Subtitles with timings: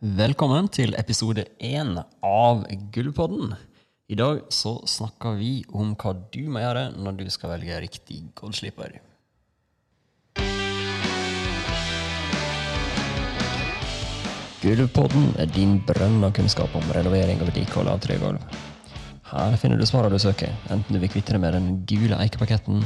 [0.00, 1.90] Velkommen til episode én
[2.24, 3.50] av Gullpodden.
[4.08, 8.22] I dag så snakker vi om hva du må gjøre når du skal velge riktig
[8.40, 8.94] goldsliper.
[14.64, 18.40] Gullpodden er din brønn av kunnskap om renovering og vedlikehold av tregulv.
[19.34, 22.80] Her finner du svarene du søker, enten du vil kvitte deg med den gule eikepaketten,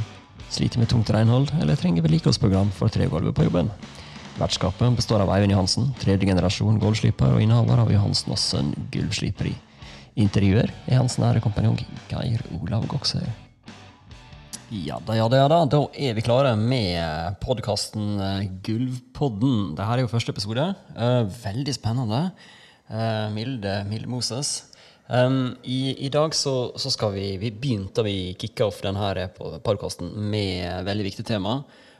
[0.51, 3.71] sliter med tungt renhold eller trenger vedlikeholdsprogram for tregulvet på jobben.
[4.35, 9.53] Vertskapet består av Eivind Johansen, tredje generasjon gulvsliper og innehaver av Johansen og Sønn gulvsliperi.
[10.19, 11.77] Intervjuer er hans nære kompanjong
[12.11, 13.23] Geir Olav Goksøy.
[14.75, 15.61] Ja da, ja da, ja da.
[15.71, 18.19] Da er vi klare med podkasten
[18.65, 19.71] Gulvpodden.
[19.77, 20.67] Dette er jo første episode.
[20.97, 22.21] Eh, veldig spennende.
[22.89, 24.65] Eh, Milde, Milde Moses.
[25.07, 29.29] Um, i, i, dag så, så, skal vi Vi begynte vi kicka off denne
[29.63, 31.59] podkasten med veldig viktig tema.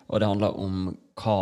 [0.10, 0.88] Og det handler om
[1.22, 1.40] hva,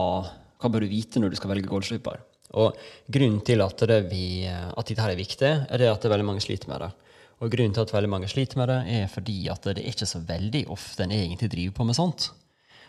[0.63, 2.21] hva bør du vite når du skal velge golfsliper.
[2.59, 2.77] Og
[3.11, 6.29] grunnen til at, det vi, at dette er viktig, er det at det er veldig
[6.31, 6.91] mange sliter med det.
[7.43, 10.07] Og grunnen til at veldig mange sliter med det, er fordi at det er ikke
[10.07, 12.29] så veldig ofte en egentlig driver på med sånt.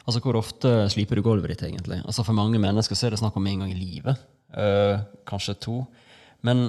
[0.04, 2.02] Altså, Hvor ofte sliper du gulvet ditt, egentlig?
[2.04, 4.20] Altså, For mange mennesker så er det snakk om en gang i livet.
[4.52, 5.78] Uh, kanskje to.
[6.44, 6.68] Men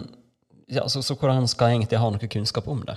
[0.72, 2.96] ja, så, så, hvordan skal jeg egentlig ha noe kunnskap om det?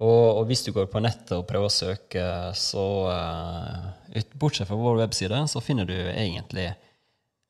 [0.00, 2.24] Og, og hvis du går på nettet og prøver å søke,
[2.56, 6.70] så uh, Bortsett fra vår webside, så finner du egentlig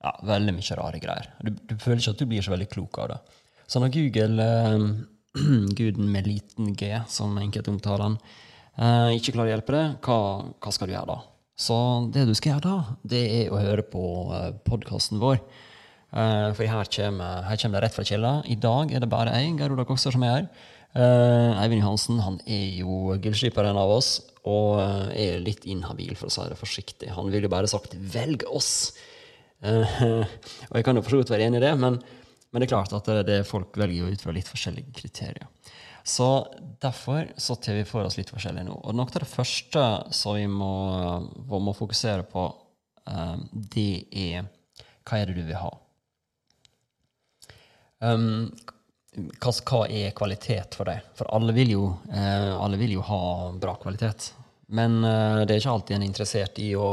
[0.04, 1.32] ja, veldig mye rare greier.
[1.40, 3.20] Du, du, føler ikke at du blir så veldig klok av det.
[3.64, 4.88] Så når Google uh,
[5.78, 8.18] guden med liten g, som enkelte omtaler han,
[8.76, 10.18] eh, ikke klarer å hjelpe deg, hva,
[10.60, 11.20] hva, skal du gjøre da?
[11.54, 11.76] Så
[12.14, 14.04] det du skal gjøre da, det er å høre på
[14.36, 15.40] eh, podkasten vår.
[16.14, 18.36] Eh, for her kommer, her det rett fra kilda.
[18.46, 20.46] I dag er det bare jeg, Geir Ola Kokser, som er her.
[20.94, 26.30] Eh, Eivind Johansen han er jo gullskiperen av oss og eh, er litt inhabil, for
[26.30, 27.10] å si det forsiktig.
[27.16, 28.94] Han ville jo bare sagt 'velg oss'.
[29.64, 29.96] Eh,
[30.70, 31.98] og jeg kan jo for så vidt være enig i det, men
[32.54, 35.48] men det er klart at det, det folk velger ut fra litt forskjellige kriterier.
[36.06, 36.26] Så
[36.78, 38.76] derfor så tar vi for oss litt forskjellig nå.
[38.76, 39.82] Og noe av det første
[40.14, 40.68] som vi må,
[41.50, 42.44] må fokusere på,
[43.10, 44.46] um, det er
[45.02, 45.72] hva er det du vil ha?
[48.06, 48.52] Um,
[49.16, 51.02] hva, hva, er kvalitet for deg?
[51.18, 53.22] For alle vil jo, uh, alle vil jo ha
[53.58, 54.30] bra kvalitet.
[54.70, 56.92] Men uh, det er ikke alltid en er interessert i å,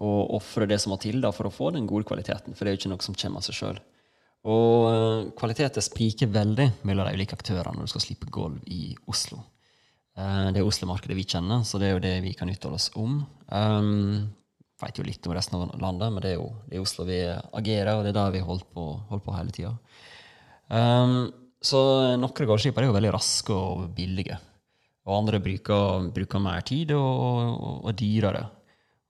[0.00, 2.56] å ofre det som må til da, for å få den gode kvaliteten.
[2.56, 3.80] For det er jo ikke noe som kommer av seg sjøl.
[4.42, 8.94] Og uh, kvaliteten spriker veldig mellom de ulike aktørene når du skal slippe gulv i
[9.10, 9.38] Oslo.
[10.18, 12.88] Uh, det er Oslo-markedet vi kjenner, så det er jo det vi kan uttale oss
[12.98, 13.20] om.
[13.52, 14.32] Um,
[14.82, 17.20] vet jo litt om resten av landet, men det er jo det er Oslo vi
[17.30, 19.76] agerer, og det er der vi holdt på, holdt på hele tida.
[20.72, 21.30] Um,
[21.62, 21.78] så
[22.18, 24.40] noen gulvskipere er jo veldig raske og billige.
[25.06, 28.42] Og andre bruker, bruker mer tid og, og, og dyrere.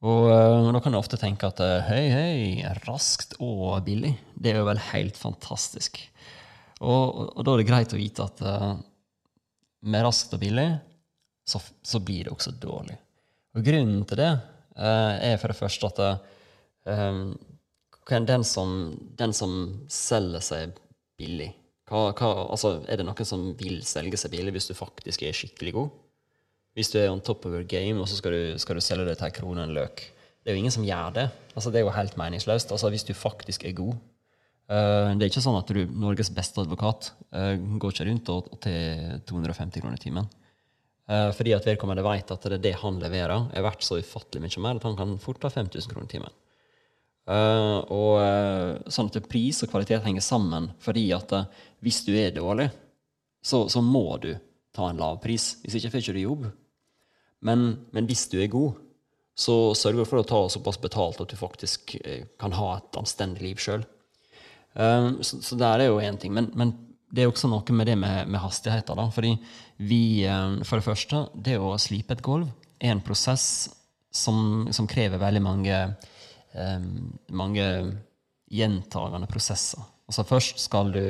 [0.03, 4.53] Og uh, da kan du ofte tenke at høy, hei, hei, raskt og billig, det
[4.53, 6.01] er jo vel helt fantastisk.
[6.83, 8.73] Og, og da er det greit å vite at uh,
[9.87, 10.69] med raskt og billig,
[11.47, 12.97] så, så, blir det også dårlig.
[13.55, 14.31] Og grunnen til det
[14.73, 15.99] er for det første at
[18.09, 18.71] den som,
[19.19, 19.57] den, som,
[19.91, 20.79] selger seg
[21.21, 21.51] billig
[21.91, 25.37] hva, hva, altså, Er det noen som vil selge seg billig hvis du faktisk er
[25.37, 25.91] skikkelig god?
[26.73, 29.05] Hvis du er on top of your game, og så skal du, skal du selge
[29.11, 30.07] det til ei krone en løk.
[30.43, 31.27] Det er jo ingen som gjør det.
[31.55, 32.73] Altså, det er jo helt meningsløst.
[32.73, 33.99] Altså, hvis du faktisk er god.
[34.73, 38.47] Uh, det er ikke sånn at du, Norges beste advokat uh, går ikke rundt og,
[38.55, 40.29] og til 250 kroner i timen.
[41.11, 44.47] Uh, fordi at vedkommende vet at det, er det han leverer, er verdt så ufattelig
[44.47, 46.39] mye mer at han kan fort ta 5000 kroner i timen.
[47.23, 51.31] og sånn at pris og kvalitet henger sammen, fordi at
[51.85, 52.67] hvis du er dårlig,
[53.45, 54.33] så, så må du
[54.75, 55.53] ta en lav pris.
[55.63, 56.49] Hvis ikke får du ikke jobb.
[57.43, 58.79] Men, men, hvis du er god,
[59.35, 62.99] så sørger du for å ta såpass betalt at du faktisk eh, kan ha et
[63.01, 63.85] anstendig liv sjøl.
[64.75, 66.35] Eh, så, så der er jo én ting.
[66.37, 66.75] Men, men,
[67.13, 68.97] det er også noe med det med, med hastigheter.
[68.97, 69.35] da, fordi
[69.85, 72.49] vi, um, For det første, det å slipe et gulv
[72.81, 73.69] er en prosess
[74.09, 75.77] som, som krever veldig mange,
[77.33, 77.67] mange
[78.53, 79.85] gjentagende prosesser.
[80.09, 81.05] Altså først skal du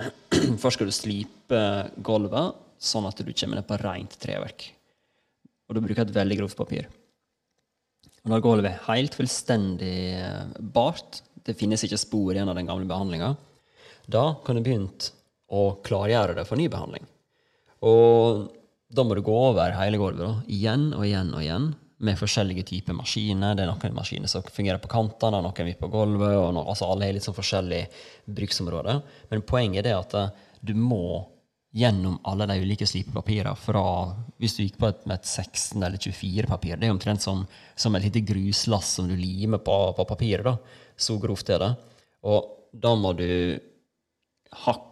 [0.62, 1.62] først skal du slipe
[2.06, 4.70] gulvet sånn at du kommer ned på rent treverk.
[5.70, 6.88] Og du bruker et veldig grovt papir.
[8.24, 12.68] Og da gulvet er helt fullstendig eh, bart, det finnes ikke spor igjen av den
[12.68, 13.30] gamle behandlinga,
[14.10, 15.12] da kan du begynne
[15.50, 17.06] å klargjøre det for ny behandling.
[17.86, 18.50] Og
[18.90, 21.70] da må du gå over hele gulvet da, igjen og igjen og igjen
[22.00, 23.56] med forskjellige typer maskiner.
[23.56, 26.36] Det er noen maskiner som fungerer på kantene, noen er på gulvet.
[26.36, 27.82] og noen, altså Alle har litt sånn forskjellig
[28.26, 28.96] bruksområde.
[29.30, 31.22] Men poenget er at eh, du må
[31.70, 33.82] gjennom alle de ulike slipepapirene fra
[34.40, 37.44] Hvis du gikk på et, med et 16- eller 24-papir, det er omtrent som,
[37.76, 40.46] som et lite gruslass som du limer på, på papiret.
[40.46, 40.56] da.
[40.96, 41.70] Så grovt er det.
[42.24, 43.28] Og da må du
[44.64, 44.88] hakk,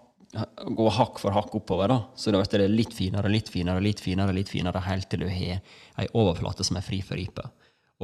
[0.76, 1.88] gå hakk for hakk oppover.
[1.88, 1.98] da.
[2.14, 5.28] Så da blir det litt finere, litt finere, litt finere, litt finere, helt til du
[5.32, 5.58] har
[5.98, 7.48] ei overflate som er fri for ripe.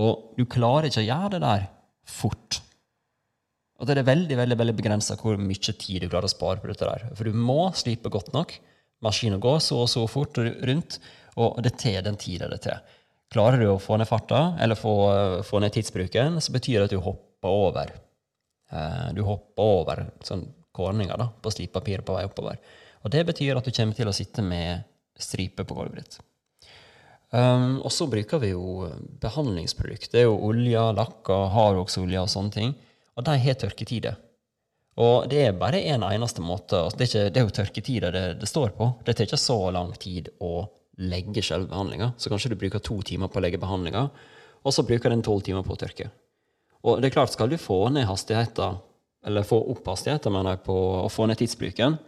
[0.01, 1.69] Og du klarer ikke å gjøre det der
[2.09, 2.64] fort.
[3.85, 6.71] Og det er veldig veldig, veldig begrensa hvor mye tid du klarer å spare på
[6.71, 6.89] dette.
[6.89, 7.11] der.
[7.13, 8.55] For du må slipe godt nok.
[9.05, 10.97] Maskinen går så og så fort rundt,
[11.37, 12.81] og det tar den tida det tar.
[13.35, 14.95] Klarer du å få ned farta, eller få,
[15.45, 17.93] få ned tidsbruken, så betyr det at du hopper over.
[18.73, 22.63] Eh, du hopper over sånn kårninger da, på slipepapiret på vei oppover.
[23.05, 24.87] Og det betyr at du kommer til å sitte med
[25.21, 26.23] striper på gulvet ditt.
[27.35, 28.89] Um, og så bruker vi jo
[29.21, 30.09] behandlingsprodukt.
[30.13, 32.75] Det er jo olje, lakker, hardoksolje og sånne ting.
[33.15, 34.17] Og de har tørketider.
[35.03, 36.79] Og det er bare én en eneste måte.
[36.79, 38.93] Altså, det, er ikke, det er jo tørketider det, det, står på.
[39.05, 40.69] Det tar ikke så lang tid å
[41.03, 42.13] legge selve behandlinga.
[42.17, 44.05] Så kanskje du bruker to timer på å legge behandlinga,
[44.63, 46.11] og så bruker den tolv timer på å tørke.
[46.85, 48.79] Og det er klart, skal du få ned hastigheten,
[49.27, 51.99] eller få opp hastigheten mener jeg, på å få ned tidsbruken,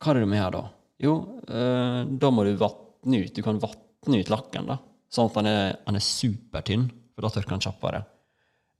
[0.00, 0.62] hva er det du må gjøre da?
[1.00, 1.14] Jo,
[1.48, 3.34] eh, da må du vatne ut.
[3.34, 4.78] Du kan vatne ut lakken, da,
[5.12, 8.04] sånn at den er, den er supertynn, for da tørker den kjappere.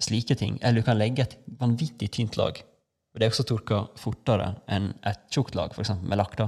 [0.01, 0.59] Slike ting.
[0.63, 2.59] Eller du kan legge et vanvittig tynt lag.
[3.11, 5.97] Det er også tørka fortere enn et tjukt lag, f.eks.
[6.01, 6.39] med lakk.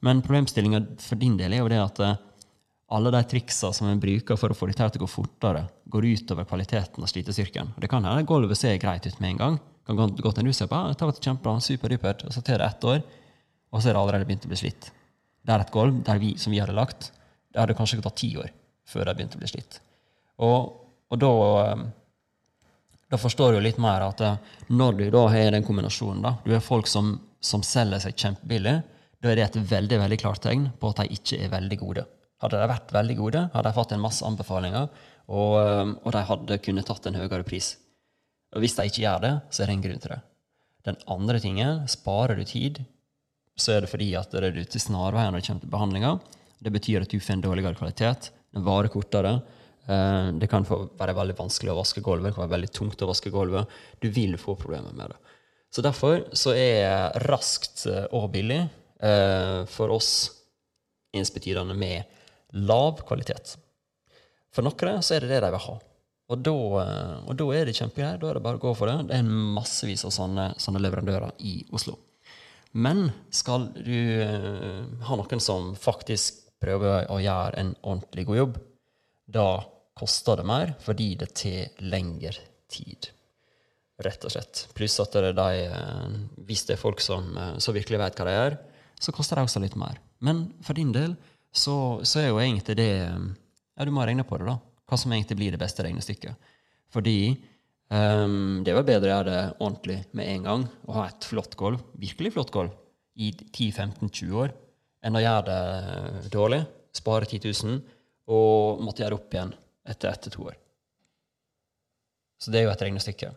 [0.00, 2.20] Men problemstillinga for din del er jo det at eh,
[2.90, 6.08] alle de triksa som en bruker for å få dette til å gå fortere, går
[6.16, 7.74] utover kvaliteten av slitestyrken.
[7.76, 9.60] Og det kan hende gulvet ser greit ut med en gang.
[9.86, 12.66] kan godt hende du ser på «Ah, det var kjempebra, superdupert, og så tar det
[12.66, 13.02] ett år,
[13.70, 14.90] og så er det allerede begynt å bli slitt.
[15.46, 17.12] Det er et gulv vi, som vi hadde lagt,
[17.52, 18.50] det hadde kanskje tatt ti år
[18.86, 19.80] før det begynte å bli slitt.
[20.42, 20.72] Og,
[21.10, 21.30] og da,
[21.62, 21.84] eh,
[23.10, 24.38] da forstår du litt mer at eh,
[24.70, 28.76] når du da har den kombinasjonen da, Du har folk som, som selger seg kjempebillig.
[29.20, 32.06] Da er det et veldig veldig klart tegn på at de ikke er veldig gode.
[32.40, 34.86] Hadde de vært veldig gode, hadde de fått en masse anbefalinger,
[35.28, 37.74] og, um, og de hadde kunnet tatt en høyere pris.
[38.54, 40.20] Og Hvis de ikke gjør det, så er det en grunn til det.
[40.88, 42.80] Den andre tingen, sparer du tid,
[43.60, 46.12] så er det fordi at det er du til snarveier når det kommer til behandlinga.
[46.64, 48.30] Det betyr at du får en dårligere kvalitet.
[48.54, 49.34] Den varer kortere.
[49.90, 52.30] Eh, det kan være veldig vanskelig å vaske gulvet.
[52.30, 53.70] Det kan være veldig tungt å vaske gulvet.
[54.02, 55.36] Du vil få problemer med det.
[55.70, 60.12] Så derfor så er raskt og billig eh, for oss
[61.14, 63.56] ensbetydende med lav kvalitet.
[64.54, 65.78] For noen så er det det de vil ha.
[66.30, 66.54] Og da,
[66.84, 68.20] eh, og da er det kjempegreier.
[68.22, 69.08] Da er det bare å gå for det.
[69.10, 71.96] Det er massevis av sånne, sånne leverandører i Oslo.
[72.70, 74.22] Men skal du
[75.02, 78.58] ha noen som faktisk prøver å gjøre en ordentlig god jobb,
[79.26, 79.46] da
[80.00, 82.32] koster det mer fordi det tar lengre
[82.72, 83.10] tid.
[84.00, 84.64] Rett og slett.
[84.76, 88.16] Pluss at det er de, uh, hvis det er folk som, så som virkelig vet
[88.16, 88.56] hva de gjør,
[89.00, 90.00] så koster det også litt mer.
[90.24, 91.14] Men for din del
[91.52, 94.58] så, så, er jo egentlig det Ja, du må regne på det, da.
[94.88, 96.50] Hva som egentlig blir det beste regnestykket.
[96.92, 97.16] Fordi
[97.88, 101.56] um, det vel bedre å gjøre det ordentlig med en gang og ha et flott
[101.58, 102.74] gulv, virkelig flott gulv,
[103.20, 104.52] i 10-15-20 år,
[105.04, 106.60] enn å gjøre det dårlig,
[106.96, 107.80] spare 10 000,
[108.30, 109.52] og måtte gjøre det opp igjen
[109.90, 110.58] etter ett til to år.
[112.40, 113.30] Så det er jo et regnestykke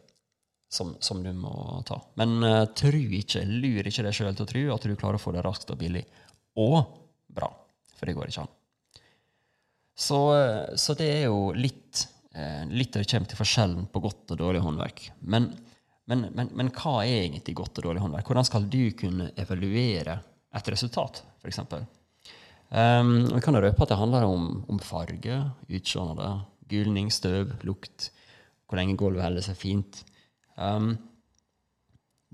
[0.74, 2.00] som, som du må ta.
[2.20, 5.22] Men uh, tru ikke, lur ikke deg sjøl til å tro at du klarer å
[5.22, 6.04] få det raskt og billig.
[6.60, 6.80] Og
[7.34, 7.50] bra.
[7.98, 8.54] For det går ikke an.
[9.94, 14.34] Så, eh, så det er jo litt, uh, litt det kommer til forskjellen på godt
[14.34, 15.04] og dårlig håndverk.
[15.22, 15.52] Men,
[16.10, 18.32] men, men, men, hva er egentlig godt og dårlig håndverk?
[18.32, 20.18] Hvordan skal du kunne evaluere
[20.54, 21.62] et resultat, f.eks.?
[22.74, 25.40] Um, vi kan røpe at det handler om, om farge,
[25.70, 26.30] utseende,
[26.72, 28.10] gulning, støv, lukt,
[28.66, 30.00] hvor lenge gulvet holder seg fint.
[30.58, 30.96] Um,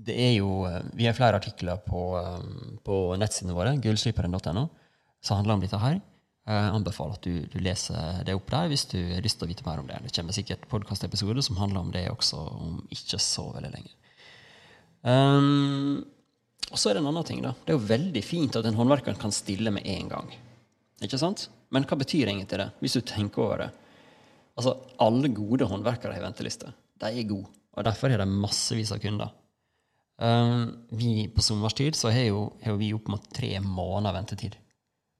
[0.00, 4.62] det er jo, eh, Vi har flere artikler på, um, på nettsidene våre, gullsliperen.no,
[5.20, 6.00] som handler om dette her.
[6.48, 9.50] Jeg anbefaler at du, du, leser det opp der hvis du har lyst til å
[9.50, 10.00] vite mer om det.
[10.06, 13.92] Det kommer sikkert podkastepisoder som handler om det også om ikke så veldig lenge.
[15.04, 16.00] Um,
[16.70, 17.40] og så er det en annen ting.
[17.42, 17.54] da.
[17.64, 20.30] Det er jo veldig fint at en håndverker kan stille med en gang.
[21.02, 21.48] Ikke sant?
[21.72, 23.70] Men hva betyr egentlig det, hvis du tenker over det?
[24.58, 26.72] Altså, Alle gode håndverkere har venteliste.
[27.00, 29.30] De er gode, og derfor har de massevis av kunder.
[30.20, 34.58] Um, vi På sommerstid så har jo, har vi opp mot tre måneder ventetid.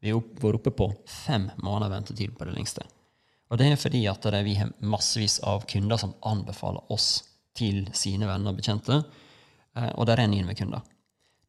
[0.00, 2.84] Vi har vært oppe på fem måneder ventetid på det lengste.
[3.50, 7.24] Og det er fordi at vi har massevis av kunder som anbefaler oss
[7.56, 9.00] til sine venner og bekjente,
[9.76, 10.84] eh, og det renner inn med kunder.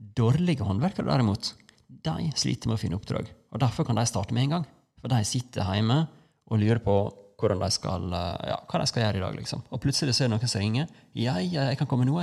[0.01, 1.53] Dårlige håndverkere, derimot,
[1.87, 3.29] de sliter med å finne oppdrag.
[3.53, 4.69] Og Derfor kan de starte med en gang.
[5.01, 6.03] For de sitter hjemme
[6.49, 6.95] og lurer på
[7.41, 9.35] de skal, eh, ja, hva de skal gjøre i dag.
[9.35, 9.63] liksom.
[9.71, 10.87] Og plutselig så er noen som ringer.
[11.13, 12.21] Ja, ja, jeg kan komme nå.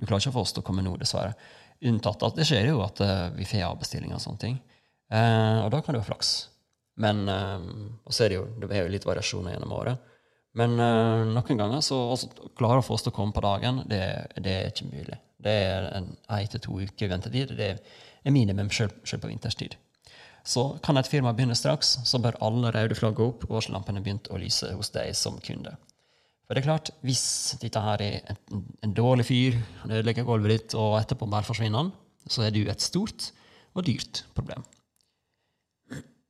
[0.00, 1.34] Du klarer ikke å få oss til å komme nå, dessverre.
[1.84, 4.56] Unntatt at det skjer jo at uh, vi får avbestillinger og sånne ting.
[5.12, 6.48] Uh, og da kan du ha flaks.
[6.96, 7.60] Men uh,
[8.08, 10.00] så er det jo det er jo litt variasjoner gjennom året.
[10.58, 14.02] Men uh, noen ganger så altså, klare få oss til å komme på dagen, det,
[14.38, 15.18] det er ikke mulig.
[15.44, 17.56] Det er en én til to uker ventetid.
[17.58, 19.74] Det er minimum selv på vinterstid.
[20.44, 24.28] Så kan et firma begynne straks, så bør alle røde flagg opp og varsellampene begynt
[24.30, 25.72] å lyse hos deg som kunde.
[26.44, 30.52] For det er klart, hvis dette her er en, en dårlig fyr, han ødelegger gulvet
[30.52, 31.92] ditt, og etterpå bare forsvinner han,
[32.28, 33.30] så er du et stort
[33.74, 34.64] og dyrt problem.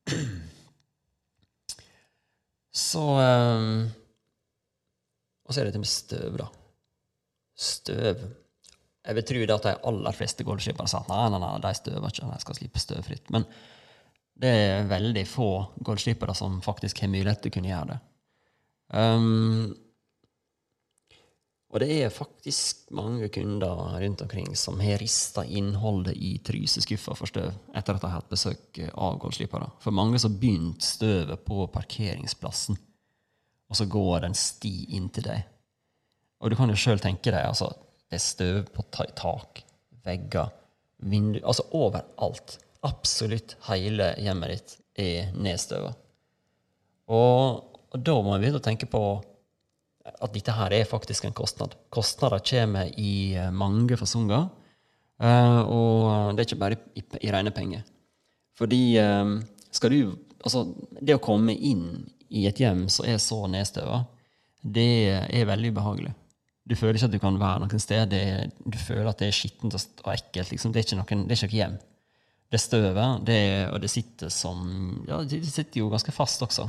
[2.75, 3.85] Så um,
[5.45, 6.49] Og så er det dette med støv, da.
[7.55, 8.25] Støv.
[9.05, 11.73] Jeg vil tro det at de aller fleste gulvslipere sa at nei, nei, nei, de
[11.77, 13.31] støver ikke, de skal slippe støvfritt.
[13.35, 13.45] Men
[14.35, 15.49] det er veldig få
[15.85, 17.99] gulvslipere som faktisk har mulighet til å kunne gjøre det.
[18.95, 19.75] Um,
[21.75, 27.27] og det er faktisk mange kunder rundt omkring som har rista innholdet i tryseskuffa for
[27.27, 29.67] støv etter at de har hatt besøk av goldslippere.
[29.83, 32.79] For mange så begynte støvet på parkeringsplassen,
[33.69, 35.45] og så går det en sti inn til deg.
[36.41, 37.71] Og du kan jo sjøl tenke deg altså,
[38.05, 39.63] det er støv på tak,
[40.05, 40.51] vegger,
[41.01, 42.59] vinduer Altså overalt.
[42.85, 45.89] Absolutt hele hjemmet ditt er nedstøva.
[47.09, 49.01] Og, og da må vi begynne å tenke på
[50.05, 51.73] at dette her er faktisk en kostnad.
[51.93, 54.47] Kostnader kommer i eh, mange fasonger.
[55.15, 57.85] Uh, og det er ikke bare i, i rene penger.
[58.59, 59.37] Fordi um,
[59.71, 60.65] skal du Altså,
[61.01, 64.03] det å komme inn i et hjem som er så nedstøva,
[64.61, 64.91] det
[65.33, 66.13] er veldig ubehagelig.
[66.65, 68.13] Du føler ikke at du kan være noe sted.
[68.17, 70.53] Er, du føler at det er skittent og ekkelt.
[70.53, 70.73] Liksom.
[70.73, 71.75] Det, er noen, det, er ikke noe hjem.
[72.49, 73.39] Det er støvet, det,
[73.73, 74.65] og det sitter som
[75.09, 76.67] Ja, det sitter jo ganske fast også.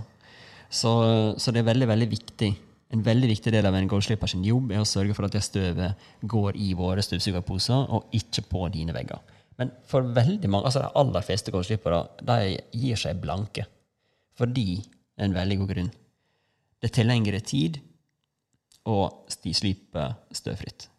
[0.68, 0.92] Så,
[1.40, 2.50] så det er veldig, veldig viktig
[2.94, 5.42] en veldig viktig del av en gulvslipper sin jobb er å sørge for at det
[5.44, 9.18] støvet går i våre støvsugerposer, og ikke på dine vegger.
[9.56, 13.64] Men for veldig mange, altså de aller fleste gulvslippere de gir seg blanke.
[14.36, 15.92] Fordi det er en veldig god grunn.
[16.82, 17.78] Det tar lengre tid
[18.86, 18.98] å
[19.32, 20.90] stislipe støvfritt.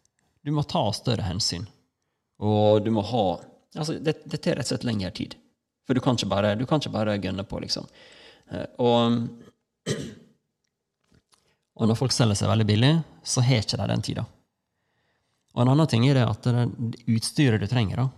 [0.42, 1.68] Du må ta større hensyn.
[2.42, 3.26] Og du må ha
[3.78, 5.36] altså Det, det tar rett og slett lengre tid.
[5.86, 7.86] For du kan ikke bare, du kan ikke bare gønne på, liksom.
[8.50, 9.28] Eh, og
[11.78, 12.90] og når folk selger seg veldig billig,
[13.22, 14.24] så har ikke de den tida.
[15.54, 18.08] Og en annen ting er det at det utstyret du trenger, da,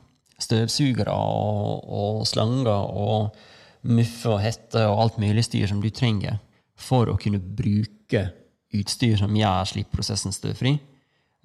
[0.41, 3.37] støvsugere og, og slanger og
[3.89, 6.41] muffe og hette og alt mulig styr som du trenger
[6.81, 8.27] for å kunne bruke
[8.77, 10.77] utstyr som gjør slippprosessen støvfri,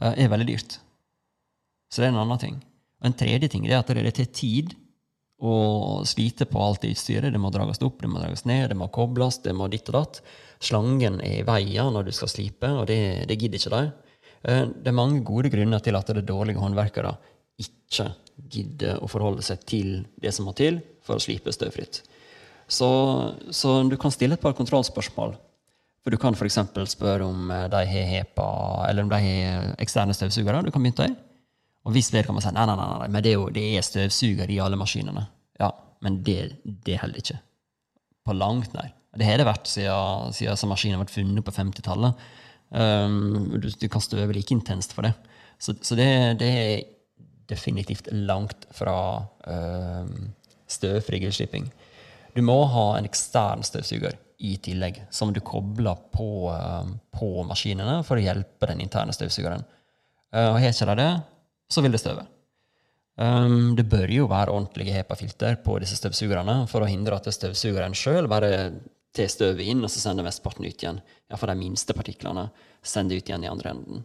[0.01, 0.79] eh, er veldig dyrt.
[1.89, 2.57] Så det er en annen ting.
[3.05, 4.73] En tredje ting er at det tar tid
[5.41, 7.33] å slite på alt det utstyret.
[7.33, 9.99] Det må drages opp, det må drages ned, det må kobles, det må ditt og
[9.99, 10.21] datt.
[10.63, 13.83] Slangen er i veien når du skal slipe, og det, det gidder ikke de.
[14.45, 17.15] Eh, det er mange gode grunner til at det er dårlige håndverkere
[17.61, 18.09] ikke
[18.51, 19.89] gidder å forholde seg til
[20.21, 22.01] det som må til for å slipe støvfritt.
[22.67, 22.89] Så,
[23.53, 25.35] så du kan stille et par kontrollspørsmål.
[26.05, 26.59] For Du kan f.eks.
[26.91, 28.49] spørre om eh, de har HEPA,
[28.89, 30.61] eller om de har eksterne støvsugere.
[30.65, 31.15] Du kan begynne i.
[31.85, 34.49] Og hvis vedkommende sier nei, nei, nei, nei, men det er jo det er støvsuger
[34.49, 35.21] i alle maskinene,
[35.61, 35.69] ja,
[36.05, 36.39] men det,
[36.85, 37.37] det holder ikke.
[38.25, 38.89] På langt nær.
[39.15, 42.25] Det har det vært siden, siden maskinen ble funnet på 50-tallet.
[42.75, 45.13] Um, du, du, kan støve like intenst for det.
[45.61, 46.09] Så, så det,
[46.41, 46.81] det, er
[47.49, 48.97] definitivt langt fra
[49.47, 50.05] uh,
[50.67, 51.67] støvfri grillslipping.
[52.35, 56.83] Du må ha en ekstern støvsuger i tillegg, som du kobler på, uh,
[57.15, 59.63] på maskinene for å hjelpe den interne støvsugeren.
[60.35, 61.11] Uh, og Har ikke de det,
[61.71, 62.25] så vil det støve.
[63.15, 67.95] Um, det bør jo være ordentlige HEPA-filter på disse støvsugerne for å hindre at støvsugeren
[67.95, 68.49] sjøl bare
[69.15, 70.99] tar støvet inn, og så sender mesteparten ut igjen.
[71.29, 72.49] Iallfall de minste partiklene
[72.83, 74.03] sender ut igjen i andre enden.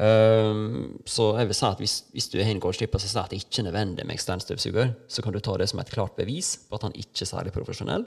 [0.00, 3.34] Um, så jeg vil si at hvis, hvis du er en gårdslipper som sier at
[3.34, 6.16] det ikke er nødvendig med ekstern støvsuger, så kan du ta det som et klart
[6.16, 8.06] bevis på at han ikke er særlig profesjonell,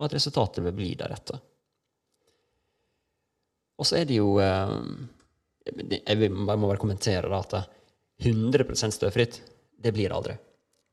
[0.00, 1.38] og at resultatet vil bli deretter.
[3.76, 5.06] Og så er det jo um,
[5.66, 9.40] jeg må bare kommentere da, at 100% støvfritt,
[9.76, 10.36] det blir det aldri.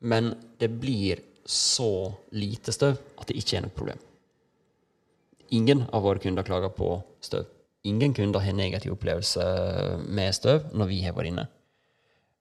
[0.03, 4.01] Men det blir så lite støv at det ikke er noe problem.
[5.53, 7.45] Ingen av våre kunder klager på støv.
[7.83, 9.43] Ingen kunder har negativ opplevelse
[10.07, 11.47] med støv når vi har vært inne.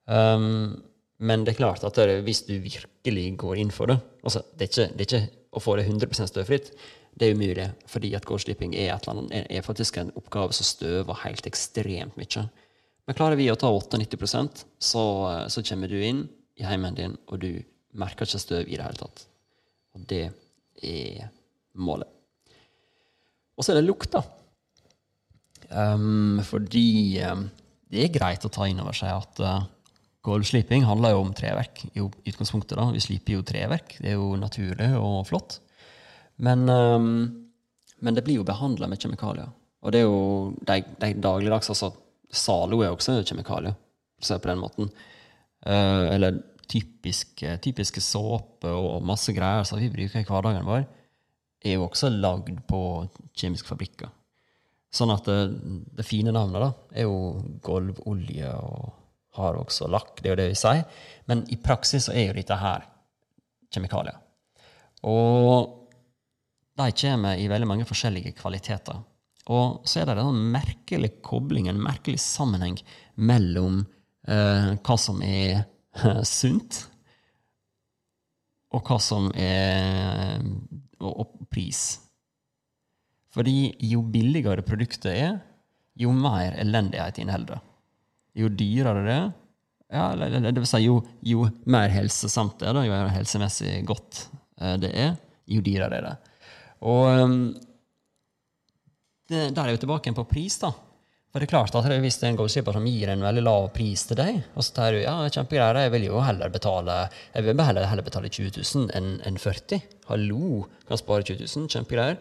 [0.07, 0.83] Um,
[1.23, 4.67] men det er klart at det, hvis du virkelig går inn for det altså det,
[4.67, 5.23] er ikke, det er ikke
[5.53, 6.73] å få det 100 støvfritt.
[7.19, 11.47] Det er umulig, fordi at gårdslipping er, er, er, faktisk en oppgave som støver helt
[11.47, 12.47] ekstremt mye.
[13.07, 16.25] Men klarer vi å ta 98% så, eh, så kommer du inn
[16.57, 17.51] i heimen din, og du
[17.99, 19.27] merker ikke støv i det hele tatt.
[19.93, 20.25] Og det
[20.81, 21.29] er
[21.77, 22.09] målet.
[23.59, 24.23] Og så er det lukta.
[25.73, 27.47] Um, fordi um,
[27.93, 29.65] det er greit å ta inn over seg at uh,
[30.27, 31.85] gulvsliping handler jo om treverk.
[31.93, 32.89] i utgangspunktet da.
[32.95, 33.97] Vi sliper jo treverk.
[33.99, 35.59] Det er jo naturlig og flott.
[36.43, 37.11] Men, um,
[38.01, 39.51] men det blir jo behandla med kjemikalier.
[39.83, 41.91] Og det er jo de, de dagligdags altså,
[42.33, 43.75] Zalo er også kjemikalier,
[44.17, 44.89] for å si det på den måten.
[45.67, 50.87] Uh, eller typiske, typiske såpe og masse greier som vi bruker i hverdagen vår,
[51.63, 52.81] er jo også lagd på
[53.39, 54.11] kjemiske fabrikker.
[54.93, 55.39] Sånn at det,
[55.97, 58.91] det fine navnet da, er jo gulvolje og
[59.39, 60.83] har også lakk, det er jo det vi sier.
[61.31, 62.85] Men i praksis så er jo dette her
[63.73, 64.19] kjemikalier.
[65.09, 65.79] Og
[66.79, 69.01] de kommer i veldig mange forskjellige kvaliteter.
[69.53, 72.77] Og så er det en merkelig kobling, en merkelig sammenheng
[73.17, 73.83] mellom
[74.29, 76.85] eh, hva som er eh, sunt,
[78.73, 80.39] og hva som er
[81.01, 82.02] og, og pris.
[83.33, 85.39] Fordi jo billigere produktet er,
[85.99, 87.63] jo mer elendighet inneholder det.
[88.43, 89.33] Jo dyrere det er,
[89.93, 94.23] ja, det vil si jo, jo mer helsesamt det er, jo mer helsemessig godt
[94.57, 95.19] eh, det er,
[95.53, 96.15] jo dyrere er det.
[96.89, 97.37] Og um,
[99.29, 100.73] det, der er vi tilbake på pris, da.
[101.33, 103.71] For det er klart at Hvis det er en goldskipper som gir en veldig lav
[103.73, 106.97] pris til deg, og så tar du ja, kjempegreier, jeg vil jo heller betale
[107.33, 111.71] jeg vil heller, heller betale 20 000 enn en 40 Hallo, kan spare 20 000,
[111.73, 112.21] kjempegreier.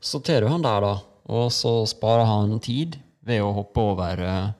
[0.00, 0.94] Du han der, da,
[1.28, 4.52] og så sparer han tid ved å hoppe over uh,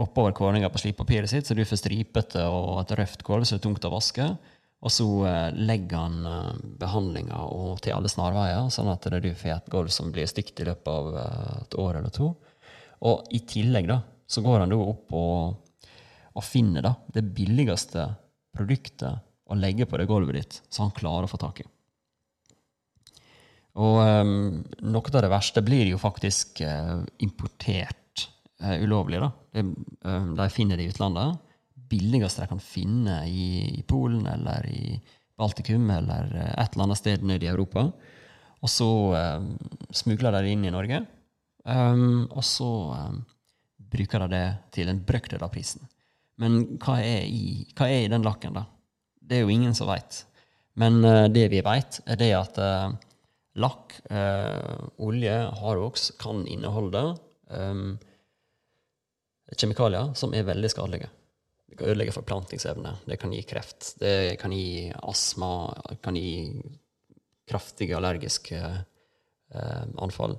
[0.00, 3.60] hoppe over kåringa på slipapiret sitt, så du får stripete og et røft gulv som
[3.60, 4.26] er tungt å vaske.
[4.80, 7.38] Og så uh, legger han uh, behandlinga
[7.84, 11.18] til alle snarveier, sånn at du får et gulv som blir stygt i løpet av
[11.60, 12.34] et år eller to.
[13.06, 15.92] Og i tillegg da, så går han da opp og,
[16.34, 18.10] og finner da, det billigste
[18.58, 21.70] produktet å legge på det gulvet ditt, så han klarer å få tak i.
[23.78, 24.32] Og um,
[24.82, 28.26] noe av det verste blir jo faktisk uh, importert
[28.62, 29.20] uh, ulovlig.
[29.22, 29.30] da.
[29.54, 29.64] De,
[30.06, 31.38] uh, de finner det i utlandet.
[31.90, 34.98] Billigst de kan finne i, i, Polen eller i
[35.38, 37.86] Baltikum eller et eller annet sted nede i Europa.
[38.60, 38.86] Og så
[39.96, 40.98] smugler de det inn i Norge.
[41.64, 43.22] Um, og så um,
[43.90, 44.44] bruker de det
[44.76, 45.82] til en brøkdel av prisen.
[46.40, 48.66] Men hva er, i, hva er, i, den lakken, da?
[49.16, 50.22] Det er jo ingen som veit.
[50.80, 52.60] Men uh, det vi veit, er det at
[53.58, 57.02] lakk, eh, olje, Harox kan inneholde
[57.50, 57.96] um,
[59.56, 61.10] kjemikalier som er veldig skadelige.
[61.70, 66.30] Det kan ødelegge forplantingsevne, det kan gi kreft, det kan gi astma, det kan gi
[67.50, 68.60] kraftige allergiske
[69.98, 70.36] anfall.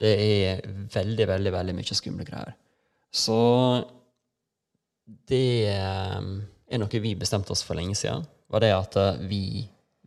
[0.00, 2.54] Det er veldig, veldig veldig mye skumle greier.
[3.10, 3.36] Så
[5.30, 6.20] det eh,
[6.70, 8.24] er noe vi bestemte oss for lenge siden.
[8.50, 9.44] Var det at eh, vi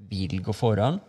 [0.10, 1.00] vil gå foran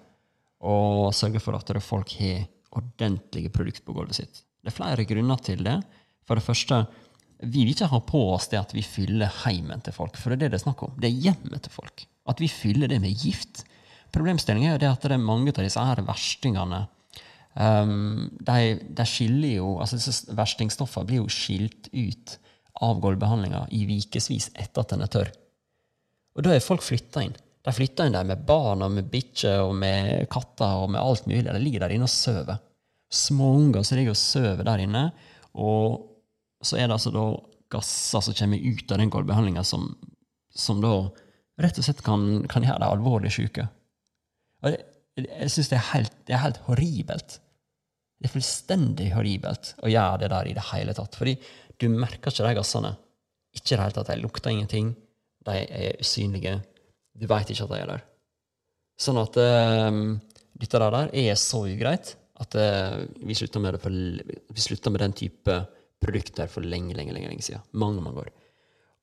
[0.64, 4.42] og sørge for at folk har ordentlige produkter på gulvet sitt.
[4.64, 5.76] Det er flere grunner til det.
[6.24, 6.80] For det første,
[7.44, 10.16] vi vil ikke ha på oss det at vi fyller heimen til folk.
[10.16, 10.96] For det er det det er snakk om.
[10.98, 12.06] Det er hjemmet til folk.
[12.26, 13.66] At vi fyller det med gift.
[14.14, 16.86] Problemstillingen er at det er mange av disse her verstingene
[17.54, 22.32] Um, de, de, skiller jo, altså disse Verstingstoffene blir jo skilt ut
[22.82, 25.30] av gulvbehandlinga i ukevis etter at den er tørr.
[26.34, 27.36] Og da er folk flytta inn.
[27.64, 31.28] De flytter inn der med barn og med bikkjer og med katter og med alt
[31.28, 31.46] mulig.
[31.48, 32.58] De ligger der inne og sover.
[33.14, 35.04] Små unger som ligger og sover der inne.
[35.56, 36.02] Og
[36.64, 37.24] så er det altså da
[37.72, 39.88] gasser som kommer ut av den gårdbehandlinga, som,
[40.54, 40.92] som, da
[41.62, 43.66] rett og slett kan, kan gjøre dem alvorlig syke.
[44.64, 44.76] Og
[45.16, 45.80] jeg syns det,
[46.26, 47.38] det, er helt horribelt.
[48.18, 51.16] Det er fullstendig horribelt å gjøre det der i det hele tatt.
[51.16, 51.36] Fordi
[51.80, 52.94] du merker ikke de gassene.
[53.54, 54.12] Ikke i det hele tatt.
[54.12, 54.94] De lukter ingenting.
[55.44, 56.58] De er usynlige.
[57.14, 58.04] Du veit ikke at de er der.
[59.00, 60.20] Sånn at um,
[60.58, 65.58] dette der er så ugreit at uh, vi, slutta med med den type
[66.02, 67.62] produkter for lenge, lenge, lenge, lenge siden.
[67.72, 68.32] Mange, mange år.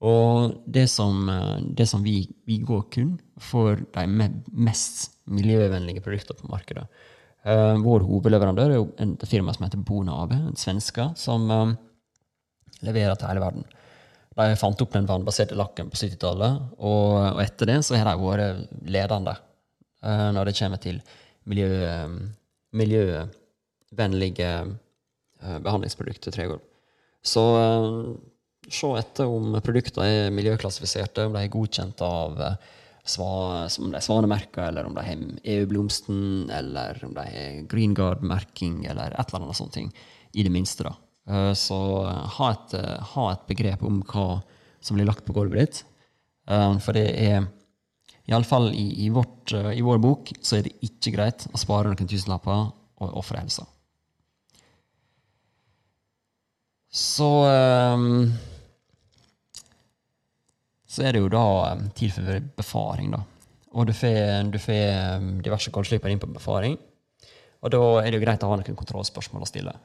[0.02, 4.06] Og det som, eh, det som vi, vi, går kun for de
[4.50, 6.88] mest miljøvennlige produktene på markedet.
[7.42, 11.72] Uh, vår hovedleverandør er et firma som heter Bona AB, en svenske, som um,
[12.86, 13.66] leverer til hele verden.
[14.40, 18.16] De fant opp den vannbaserte lakken på 70-tallet, og, og, etter det så har de
[18.22, 21.02] vært ledende uh, når det kommer til
[21.52, 21.68] miljø,
[22.06, 22.16] um,
[22.80, 26.64] miljøvennlige uh, behandlingsprodukter tregulv.
[27.22, 27.44] Så
[28.72, 32.40] se etter om produktene er miljøklassifiserte, om de er godkjent av
[33.04, 35.22] sva, om de er eller om de har
[35.56, 39.78] EU-blomsten, eller om de har Green Guard-merking, eller et eller annet sånt.
[39.78, 40.96] I det minste, da.
[41.30, 44.42] Eh, så eh, ha et, eh, ha et, begrep om hva
[44.82, 45.88] som blir lagt på gulvet ditt.
[46.52, 47.46] For det er
[48.28, 52.10] Iallfall i, i, vårt, i vår bok så er det ikke greit å spare noen
[52.10, 52.66] tusenlapper
[53.06, 53.64] og ofre helsa.
[56.92, 57.30] Så
[60.92, 61.46] så er det jo da
[61.96, 63.14] tid for befaring.
[63.14, 63.22] da.
[63.78, 66.76] Og du får, du får diverse goldsliper inn på befaring.
[67.62, 69.78] Og da er det jo greit å ha noen kontrollspørsmål å stille.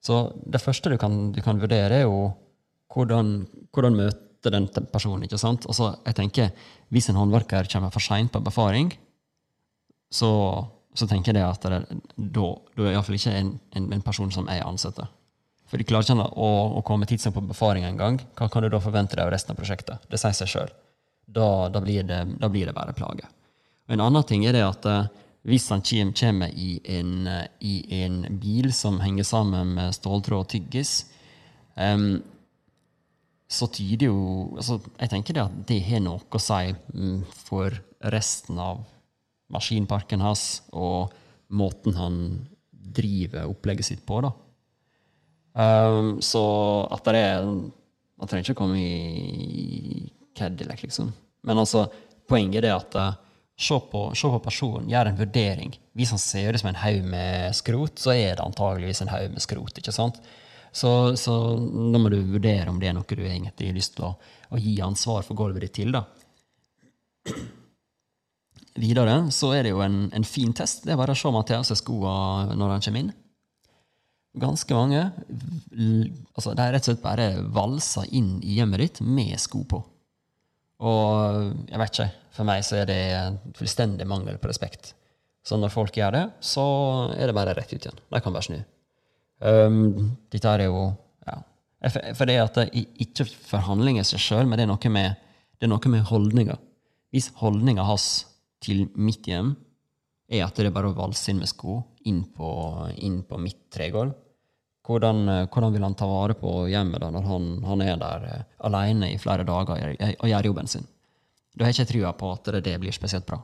[0.00, 2.32] Så det første du kan, du kan vurdere, er jo
[2.94, 5.24] hvordan, hvordan møte den personen.
[5.24, 5.66] ikke sant?
[5.68, 6.50] Og så jeg tenker,
[6.90, 8.90] Hvis en håndverker kommer for seint på befaring,
[10.10, 14.32] så, så, tenker jeg at det, da, da er iallfall ikke en, en, en, person
[14.32, 15.06] som jeg ansetter.
[15.70, 16.48] For de klarer ikke å,
[16.80, 18.18] å komme tidsnok på befaring en gang.
[18.34, 20.02] Hva kan du da forvente deg av resten av prosjektet?
[20.10, 20.72] Det sier seg sjøl.
[21.30, 23.28] Da, da, blir det, da blir det bare plage.
[23.86, 25.06] Og En annen ting er det at uh,
[25.48, 30.50] hvis han kommer i en, uh, i en, bil som henger sammen med ståltråd og
[30.52, 31.06] tyggis,
[31.76, 32.20] um,
[33.50, 37.74] så tyder jo altså, Jeg tenker det at det har noe å si um, for
[38.12, 38.84] resten av
[39.50, 41.10] maskinparken hans og
[41.50, 42.20] måten han
[42.70, 44.20] driver opplegget sitt på.
[44.22, 44.30] da.
[45.50, 46.42] Um, så
[46.94, 47.44] at det er
[48.20, 51.08] Man trenger ikke å komme i Cadillac, liksom.
[51.48, 51.86] Men altså,
[52.28, 53.14] poenget er at uh,
[53.60, 55.74] se, på, se på personen, gjør en vurdering.
[55.96, 59.34] Hvis han ser ut som en haug med skrot, så er det antageligvis en haug
[59.34, 59.76] med skrot.
[59.78, 60.20] ikke sant?
[60.72, 64.06] Så, så da må du vurdere om det er noe du egentlig har lyst til
[64.06, 64.12] å,
[64.54, 65.94] å gi ansvar for gulvet ditt til.
[65.96, 66.04] da.
[68.80, 70.86] Videre så er det jo en, en fin test.
[70.86, 73.12] Det er bare å se Mathias skoene når han kommer inn.
[74.40, 75.08] Ganske mange.
[76.36, 79.82] Altså, de er rett og slett bare valsa inn i hjemmet ditt med sko på.
[80.80, 82.08] Og jeg vet ikke.
[82.34, 83.02] For meg så er det
[83.58, 84.94] fullstendig mangel på respekt.
[85.44, 86.64] Så når folk gjør det, så
[87.16, 88.00] er det bare rett ut igjen.
[88.12, 88.58] De kan bare snu.
[89.40, 90.90] Um, dette er jo
[91.26, 91.38] ja.
[92.16, 95.16] For det at det ikke forhandlinger seg sjøl, men det er noe med,
[95.64, 96.58] med holdninga.
[97.10, 98.08] Hvis holdninga hans
[98.62, 99.54] til mitt hjem
[100.30, 102.50] er at det er bare å valse inn med sko inn på,
[103.02, 104.12] inn på mitt tregulv,
[104.90, 108.40] hvordan, hvordan, vil han ta vare på hjemmet da når han, han er der uh,
[108.68, 110.88] alene i flere dager og, gjør jobben sin?
[111.54, 113.38] Da har jeg ikke trua på at det, det blir spesielt bra.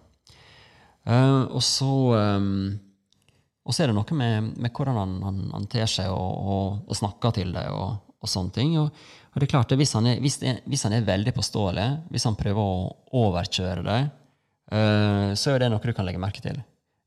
[1.07, 2.75] Uh, og så um,
[3.67, 6.67] og så er det noe med, med hvordan han, han, han ter seg og, og,
[6.87, 8.77] og, snakker til deg og, og sånne ting.
[8.79, 8.93] Og,
[9.33, 12.29] og, det er klart, hvis han er, hvis, det, hvis han er veldig påståelig, hvis
[12.29, 14.07] han prøver å overkjøre deg,
[14.71, 16.61] uh, så er det noe du kan legge merke til.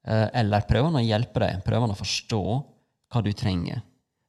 [0.03, 2.43] Uh, eller prøver han å hjelpe deg, prøver han å forstå
[3.09, 3.79] hva du trenger.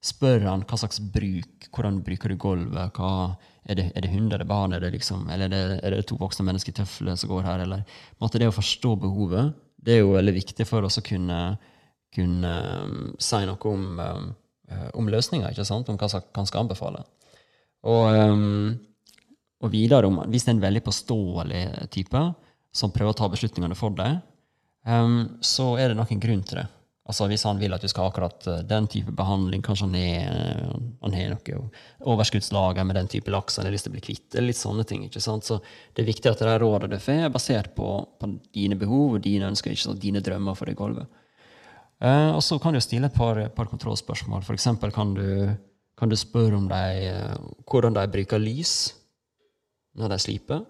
[0.05, 3.37] Spør han hva slags bruk, hvordan bruker du gulvet, hva,
[3.69, 5.97] er, det, er det hund, er det barn, er det liksom, eller er det, er
[5.97, 7.65] det to voksne mennesker i tøfler som går her?
[7.67, 7.85] Eller,
[8.23, 11.41] måte, det å forstå behovet det er jo veldig viktig for oss å kunne
[12.15, 14.31] kunne um, si noe om, um,
[14.99, 15.91] om løsninger, ikke sant?
[15.91, 17.05] om hva han skal anbefale.
[17.87, 18.75] Og, um,
[19.63, 21.63] og videre, om, hvis det er en veldig påståelig
[21.95, 22.25] type
[22.75, 24.21] som prøver å ta beslutningene for deg,
[24.87, 26.67] um, så er det nok en grunn til det.
[27.11, 29.97] Altså Hvis han vil at du skal ha akkurat uh, den type behandling, kanskje han
[29.99, 31.63] har, han har noe
[32.13, 34.87] overskuddslager med den type laks han har lyst til å bli kvitt, eller litt sånne
[34.87, 35.03] ting.
[35.09, 35.49] ikke sant?
[35.49, 35.59] Så
[35.93, 37.89] Det er viktig at det rådet du får, er basert på,
[38.21, 40.03] på, dine behov og dine ønsker, ikke sant?
[40.03, 41.11] dine drømmer for det gulvet.
[42.01, 44.47] Eh, og så kan du stille et par, par kontrollspørsmål.
[44.47, 44.71] F.eks.
[44.95, 45.17] Kan,
[45.99, 48.75] kan du spørre om de, eh, hvordan de bruker lys
[49.99, 50.63] når de sliper.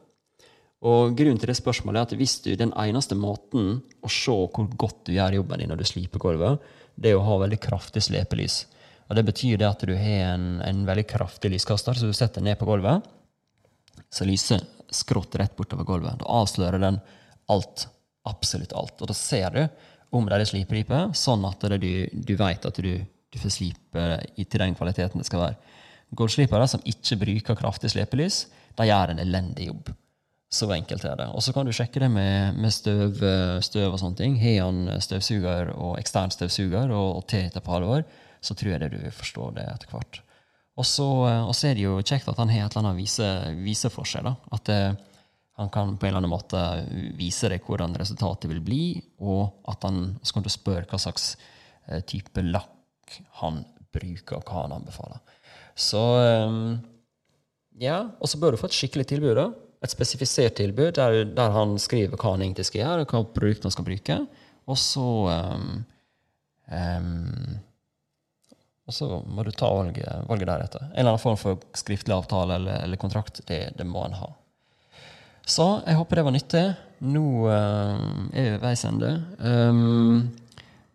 [0.80, 4.68] Og grunnen til det spørsmålet er at hvis du den eneste måten å se hvor
[4.80, 6.62] godt du gjør jobben din når du sliper gulvet,
[6.96, 8.62] det er å ha veldig kraftig slepelys.
[9.10, 12.44] Og Det betyr det at du har en, en veldig kraftig lyskaster, så du setter
[12.44, 13.04] ned på gulvet,
[14.10, 16.20] så lyser skrått rett bortover gulvet.
[16.22, 17.00] Da avslører den
[17.52, 17.86] alt.
[18.28, 18.96] Absolutt alt.
[19.00, 19.62] Og da ser du
[20.16, 24.62] om det er slipripe, sånn at du, du vet at du, du får slipe til
[24.62, 25.76] den kvaliteten det skal være.
[26.16, 28.44] Gulvslipere som ikke bruker kraftig slepelys,
[28.78, 29.92] de gjør en elendig jobb.
[30.50, 31.28] Så enkelt er det.
[31.30, 33.20] Og så kan du sjekke det med, med støv,
[33.62, 34.34] støv, og sånne ting.
[34.42, 38.02] Har han støvsuger og ekstern støvsuger og, og te etter et på år,
[38.42, 40.20] så tror jeg det du forstår det etter hvert.
[40.80, 41.06] Og så,
[41.68, 43.28] er det jo kjekt at han har et eller annet vise,
[43.62, 43.90] vise
[44.50, 44.80] At det,
[45.60, 46.60] han kan på en eller annen måte
[47.18, 48.84] vise deg hvordan resultatet vil bli,
[49.20, 51.34] og at han, så kan du spørre hva slags
[51.86, 55.20] eh, type lakk han bruker, og hva han anbefaler.
[55.76, 56.00] Så
[57.80, 59.34] ja, Og så bør du få et skikkelig tilbud.
[59.36, 59.50] da.
[59.80, 63.70] Et spesifisert tilbud der, der, han skriver hva han egentlig skal gjøre, og hva produktene
[63.70, 64.18] han skal bruke.
[64.70, 65.06] Og så
[65.56, 65.70] um,
[66.68, 67.60] um,
[68.90, 70.82] og så må du ta valget, valget deretter.
[70.88, 74.32] En eller annen form for skriftlig avtale eller, eller kontrakt, det, det må en ha.
[75.46, 76.64] Så jeg håper det var nyttig.
[77.06, 78.00] Nå uh,
[78.34, 79.12] er vi ved veis ende.
[79.38, 80.26] Um,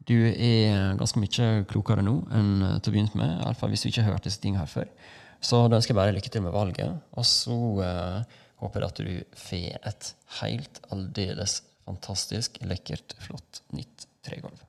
[0.06, 2.52] du er ganske mye klokere nå enn
[2.84, 3.32] til å begynne med.
[3.32, 4.92] I alle fall hvis du ikke har hørt disse tingene her før.
[5.40, 7.00] Så da ønsker jeg bare lykke til med valget.
[7.16, 14.62] Og så uh, håper at du får et helt aldeles fantastisk, lekkert, flott nytt tregulv.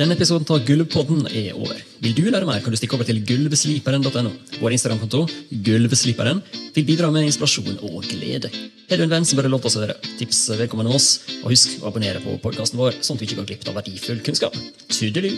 [0.00, 1.76] Denne episoden av Gulvpodden er over.
[2.00, 4.30] Vil du lære mer, kan du stikke over til gulvsliperen.no.
[4.62, 5.26] Vår Instagram-konto,
[5.66, 6.40] Gulvsliperen,
[6.72, 8.48] vil bidra med inspirasjon og glede.
[8.88, 11.10] Har du en venn som bør låte oss høre, tips vedkommende oss,
[11.42, 14.24] og husk å abonnere på podkasten vår, sånn at du ikke går glipp av verdifull
[14.24, 14.56] kunnskap.
[14.88, 15.34] Tudelu!